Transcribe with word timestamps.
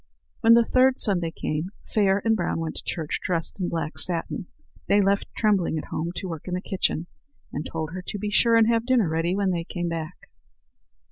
When 0.39 0.55
the 0.55 0.65
third 0.65 0.99
Sunday 0.99 1.29
came, 1.29 1.69
Fair 1.93 2.23
and 2.25 2.35
Brown 2.35 2.59
went 2.59 2.73
to 2.77 2.83
church 2.83 3.19
dressed 3.21 3.59
in 3.59 3.69
black 3.69 3.99
satin. 3.99 4.47
They 4.87 4.99
left 4.99 5.27
Trembling 5.37 5.77
at 5.77 5.89
home 5.91 6.09
to 6.15 6.27
work 6.27 6.47
in 6.47 6.55
the 6.55 6.59
kitchen, 6.59 7.05
and 7.53 7.67
told 7.71 7.91
her 7.91 8.01
to 8.07 8.17
be 8.17 8.31
sure 8.31 8.55
and 8.55 8.67
have 8.67 8.87
dinner 8.87 9.07
ready 9.07 9.35
when 9.35 9.51
they 9.51 9.63
came 9.63 9.89
back. 9.89 10.17